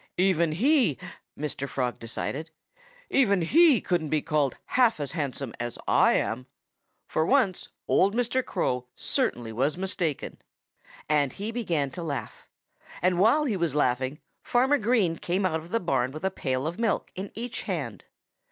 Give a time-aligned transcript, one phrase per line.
[0.17, 0.97] "Even he"
[1.39, 1.69] Mr.
[1.69, 2.49] Frog decided
[3.11, 6.47] "even he couldn't be called half as handsome as I am.
[7.05, 8.43] For once old Mr.
[8.43, 10.41] Crow certainly was mistaken."
[11.07, 12.47] And he began to laugh.
[13.03, 16.65] And while he was laughing, Farmer Green came out of the barn with a pail
[16.65, 18.05] of milk in each hand.